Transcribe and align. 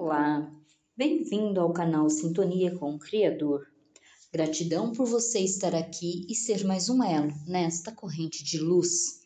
Olá, 0.00 0.48
bem-vindo 0.96 1.60
ao 1.60 1.72
canal 1.72 2.08
Sintonia 2.08 2.72
com 2.78 2.94
o 2.94 2.98
Criador. 3.00 3.66
Gratidão 4.32 4.92
por 4.92 5.06
você 5.06 5.40
estar 5.40 5.74
aqui 5.74 6.24
e 6.28 6.36
ser 6.36 6.64
mais 6.64 6.88
um 6.88 7.02
elo 7.02 7.32
nesta 7.48 7.90
corrente 7.90 8.44
de 8.44 8.60
luz. 8.60 9.22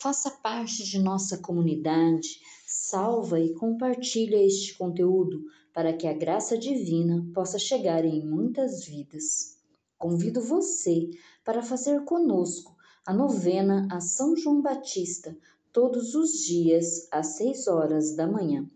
Faça 0.00 0.28
parte 0.28 0.82
de 0.82 0.98
nossa 0.98 1.38
comunidade, 1.38 2.40
salva 2.66 3.38
e 3.38 3.54
compartilha 3.54 4.44
este 4.44 4.76
conteúdo 4.76 5.44
para 5.72 5.92
que 5.92 6.08
a 6.08 6.12
graça 6.12 6.58
divina 6.58 7.24
possa 7.32 7.56
chegar 7.56 8.04
em 8.04 8.26
muitas 8.26 8.84
vidas. 8.84 9.60
Convido 9.96 10.42
você 10.42 11.08
para 11.44 11.62
fazer 11.62 12.04
conosco 12.04 12.76
a 13.06 13.14
novena 13.14 13.86
a 13.92 14.00
São 14.00 14.36
João 14.36 14.60
Batista 14.60 15.38
todos 15.72 16.16
os 16.16 16.32
dias 16.44 17.06
às 17.12 17.36
seis 17.36 17.68
horas 17.68 18.16
da 18.16 18.26
manhã. 18.26 18.68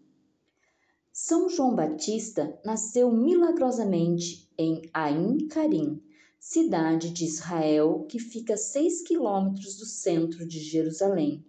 São 1.12 1.48
João 1.48 1.74
Batista 1.74 2.56
nasceu 2.64 3.10
milagrosamente 3.10 4.48
em 4.56 4.80
Ain 4.94 5.48
Karim, 5.48 6.00
cidade 6.38 7.10
de 7.10 7.24
Israel 7.24 8.06
que 8.08 8.20
fica 8.20 8.54
a 8.54 8.56
seis 8.56 9.02
quilômetros 9.02 9.76
do 9.76 9.86
centro 9.86 10.46
de 10.46 10.60
Jerusalém. 10.60 11.44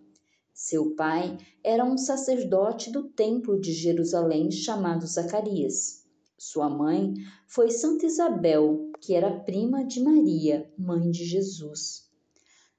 Seu 0.52 0.96
pai 0.96 1.38
era 1.64 1.86
um 1.86 1.96
sacerdote 1.96 2.92
do 2.92 3.10
templo 3.10 3.62
de 3.62 3.72
Jerusalém 3.72 4.50
chamado 4.50 5.05
Zacarias. 5.05 6.08
Sua 6.40 6.68
mãe 6.68 7.14
foi 7.48 7.70
Santa 7.70 8.08
Isabel, 8.08 8.91
que 9.00 9.14
era 9.14 9.41
prima 9.41 9.86
de 9.86 10.02
Maria, 10.02 10.74
mãe 10.76 11.12
de 11.12 11.24
Jesus. 11.24 12.10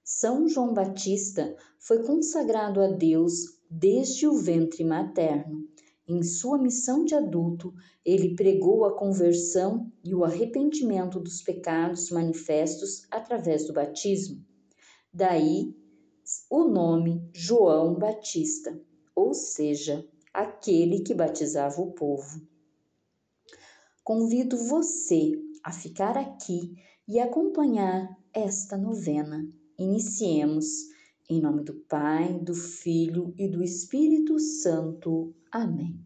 São 0.03 0.49
João 0.49 0.75
Batista 0.75 1.57
foi 1.79 2.03
consagrado 2.03 2.81
a 2.81 2.89
Deus 2.89 3.61
desde 3.71 4.27
o 4.27 4.37
ventre 4.37 4.83
materno 4.83 5.72
em 6.13 6.23
sua 6.23 6.59
missão 6.59 7.05
de 7.05 7.15
adulto, 7.15 7.75
ele 8.05 8.35
pregou 8.35 8.85
a 8.85 8.97
conversão 8.97 9.91
e 10.05 10.15
o 10.15 10.25
arrependimento 10.25 11.19
dos 11.19 11.41
pecados 11.43 12.11
manifestos 12.11 13.07
através 13.11 13.67
do 13.67 13.73
batismo. 13.73 14.45
Daí 15.13 15.75
o 16.51 16.65
nome 16.65 17.29
João 17.35 17.95
Batista, 17.95 18.79
ou 19.15 19.35
seja, 19.35 20.07
aquele 20.33 21.01
que 21.01 21.15
batizava 21.15 21.81
o 21.81 21.93
povo. 21.93 22.47
Convido 24.05 24.57
você 24.57 25.33
a 25.65 25.73
ficar 25.73 26.17
aqui 26.17 26.75
e 27.09 27.19
acompanhar 27.21 28.09
esta 28.33 28.77
novena. 28.77 29.47
Iniciemos 29.79 30.67
em 31.29 31.41
nome 31.41 31.63
do 31.63 31.75
Pai, 31.89 32.39
do 32.41 32.55
Filho 32.55 33.35
e 33.39 33.49
do 33.49 33.63
Espírito 33.63 34.39
Santo. 34.39 35.35
Amém. 35.51 35.99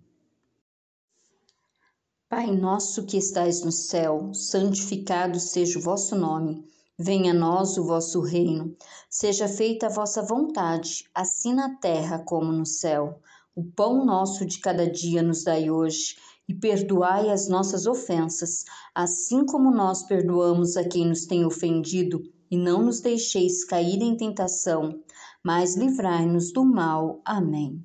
Pai 2.28 2.50
nosso 2.50 3.06
que 3.06 3.16
estais 3.16 3.62
no 3.62 3.70
céu, 3.70 4.32
santificado 4.34 5.38
seja 5.38 5.78
o 5.78 5.82
vosso 5.82 6.16
nome. 6.16 6.64
Venha 6.98 7.32
a 7.32 7.34
nós 7.34 7.76
o 7.76 7.84
vosso 7.84 8.20
reino. 8.20 8.76
Seja 9.08 9.46
feita 9.46 9.86
a 9.86 9.90
vossa 9.90 10.22
vontade, 10.22 11.04
assim 11.14 11.54
na 11.54 11.76
terra 11.76 12.18
como 12.18 12.50
no 12.50 12.66
céu. 12.66 13.20
O 13.54 13.64
pão 13.64 14.04
nosso 14.04 14.44
de 14.44 14.58
cada 14.58 14.90
dia 14.90 15.22
nos 15.22 15.44
dai 15.44 15.70
hoje, 15.70 16.16
e 16.48 16.54
perdoai 16.54 17.30
as 17.30 17.48
nossas 17.48 17.86
ofensas, 17.86 18.64
assim 18.94 19.44
como 19.44 19.70
nós 19.70 20.04
perdoamos 20.04 20.76
a 20.76 20.84
quem 20.84 21.06
nos 21.06 21.26
tem 21.26 21.44
ofendido, 21.44 22.22
e 22.50 22.56
não 22.56 22.82
nos 22.82 23.00
deixeis 23.00 23.64
cair 23.64 24.00
em 24.02 24.16
tentação, 24.16 25.00
mas 25.42 25.76
livrai-nos 25.76 26.52
do 26.52 26.64
mal. 26.64 27.20
Amém. 27.24 27.82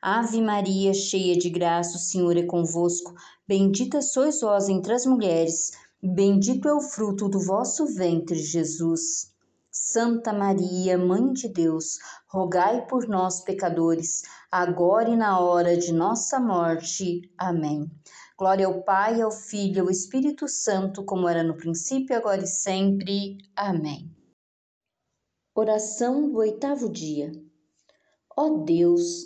Ave 0.00 0.40
Maria, 0.40 0.92
cheia 0.92 1.36
de 1.36 1.48
graça, 1.48 1.96
o 1.96 2.00
Senhor 2.00 2.36
é 2.36 2.42
convosco. 2.42 3.14
Bendita 3.46 4.02
sois 4.02 4.40
vós 4.40 4.68
entre 4.68 4.92
as 4.92 5.06
mulheres, 5.06 5.72
bendito 6.02 6.68
é 6.68 6.74
o 6.74 6.80
fruto 6.80 7.28
do 7.28 7.40
vosso 7.40 7.86
ventre, 7.86 8.38
Jesus. 8.38 9.31
Santa 9.74 10.34
Maria, 10.34 10.98
Mãe 10.98 11.32
de 11.32 11.48
Deus, 11.48 11.98
rogai 12.28 12.86
por 12.86 13.08
nós, 13.08 13.40
pecadores, 13.40 14.20
agora 14.50 15.08
e 15.08 15.16
na 15.16 15.40
hora 15.40 15.78
de 15.78 15.94
nossa 15.94 16.38
morte. 16.38 17.22
Amém. 17.38 17.90
Glória 18.36 18.66
ao 18.66 18.82
Pai, 18.82 19.22
ao 19.22 19.30
Filho 19.30 19.76
e 19.76 19.80
ao 19.80 19.90
Espírito 19.90 20.46
Santo, 20.46 21.02
como 21.06 21.26
era 21.26 21.42
no 21.42 21.56
princípio, 21.56 22.14
agora 22.14 22.42
e 22.42 22.46
sempre. 22.46 23.38
Amém. 23.56 24.14
Oração 25.54 26.30
do 26.30 26.36
oitavo 26.36 26.90
dia. 26.90 27.32
Ó 28.36 28.58
Deus, 28.64 29.24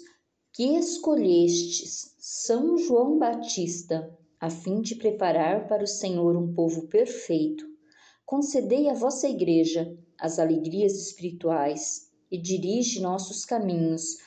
que 0.52 0.78
escolhestes 0.78 2.14
São 2.20 2.78
João 2.78 3.18
Batista, 3.18 4.16
a 4.38 4.48
fim 4.48 4.80
de 4.80 4.94
preparar 4.94 5.66
para 5.66 5.82
o 5.82 5.88
Senhor 5.88 6.36
um 6.36 6.54
povo 6.54 6.86
perfeito, 6.86 7.66
concedei 8.26 8.90
à 8.90 8.92
vossa 8.92 9.26
Igreja 9.28 9.96
as 10.18 10.38
alegrias 10.38 10.92
espirituais 10.94 12.12
e 12.30 12.36
dirige 12.36 13.00
nossos 13.00 13.46
caminhos 13.46 14.18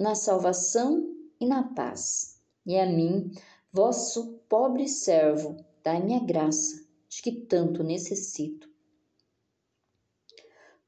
na 0.00 0.16
salvação 0.16 1.14
e 1.38 1.46
na 1.46 1.62
paz. 1.62 2.40
E 2.66 2.76
a 2.76 2.86
mim, 2.86 3.30
vosso 3.72 4.40
pobre 4.48 4.88
servo, 4.88 5.56
dai-me 5.84 6.14
a 6.14 6.20
graça 6.20 6.84
de 7.08 7.22
que 7.22 7.30
tanto 7.30 7.84
necessito 7.84 8.68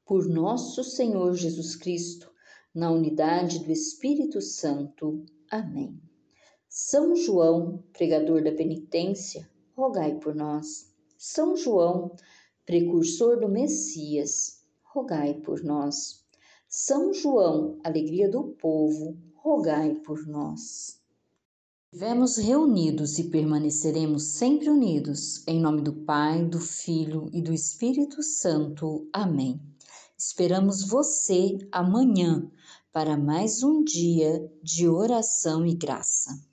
por 0.09 0.27
nosso 0.27 0.83
Senhor 0.83 1.35
Jesus 1.35 1.75
Cristo, 1.75 2.33
na 2.73 2.89
unidade 2.89 3.59
do 3.59 3.71
Espírito 3.71 4.41
Santo. 4.41 5.23
Amém. 5.51 6.01
São 6.67 7.15
João, 7.15 7.83
pregador 7.93 8.43
da 8.43 8.51
penitência, 8.51 9.47
rogai 9.77 10.15
por 10.15 10.33
nós. 10.33 10.91
São 11.15 11.55
João, 11.55 12.15
precursor 12.69 13.39
do 13.39 13.49
Messias, 13.49 14.59
rogai 14.83 15.33
por 15.33 15.63
nós. 15.63 16.23
São 16.67 17.11
João, 17.11 17.79
alegria 17.83 18.29
do 18.29 18.43
povo, 18.61 19.17
rogai 19.33 19.95
por 19.95 20.27
nós. 20.27 21.01
Estivemos 21.91 22.37
reunidos 22.37 23.17
e 23.17 23.23
permaneceremos 23.23 24.35
sempre 24.35 24.69
unidos, 24.69 25.41
em 25.47 25.59
nome 25.59 25.81
do 25.81 25.93
Pai, 25.93 26.45
do 26.45 26.59
Filho 26.59 27.27
e 27.33 27.41
do 27.41 27.51
Espírito 27.51 28.21
Santo. 28.21 29.09
Amém. 29.11 29.59
Esperamos 30.15 30.83
você 30.87 31.57
amanhã 31.71 32.51
para 32.93 33.17
mais 33.17 33.63
um 33.63 33.83
dia 33.83 34.47
de 34.61 34.87
oração 34.87 35.65
e 35.65 35.73
graça. 35.73 36.48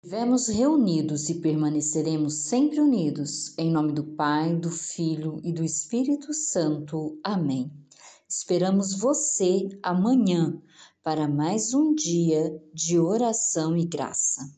Estivemos 0.00 0.46
reunidos 0.46 1.28
e 1.28 1.40
permaneceremos 1.40 2.44
sempre 2.44 2.80
unidos, 2.80 3.52
em 3.58 3.68
nome 3.68 3.92
do 3.92 4.04
Pai, 4.04 4.54
do 4.54 4.70
Filho 4.70 5.40
e 5.42 5.52
do 5.52 5.64
Espírito 5.64 6.32
Santo. 6.32 7.18
Amém. 7.24 7.68
Esperamos 8.28 8.96
você 8.96 9.68
amanhã 9.82 10.62
para 11.02 11.26
mais 11.26 11.74
um 11.74 11.92
dia 11.96 12.62
de 12.72 12.96
oração 12.96 13.76
e 13.76 13.84
graça. 13.84 14.48